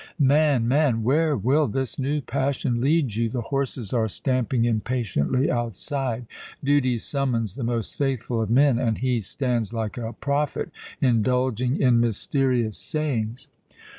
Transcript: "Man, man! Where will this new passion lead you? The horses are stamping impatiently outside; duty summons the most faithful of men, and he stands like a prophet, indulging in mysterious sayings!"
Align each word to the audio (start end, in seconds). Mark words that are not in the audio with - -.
"Man, 0.17 0.67
man! 0.67 1.03
Where 1.03 1.37
will 1.37 1.67
this 1.67 1.99
new 1.99 2.21
passion 2.21 2.81
lead 2.81 3.13
you? 3.15 3.29
The 3.29 3.41
horses 3.53 3.93
are 3.93 4.07
stamping 4.09 4.65
impatiently 4.65 5.51
outside; 5.51 6.25
duty 6.63 6.97
summons 6.97 7.53
the 7.53 7.61
most 7.63 7.95
faithful 7.95 8.41
of 8.41 8.49
men, 8.49 8.79
and 8.79 8.97
he 8.97 9.21
stands 9.21 9.73
like 9.73 9.99
a 9.99 10.13
prophet, 10.13 10.71
indulging 11.01 11.79
in 11.79 11.99
mysterious 11.99 12.79
sayings!" 12.79 13.47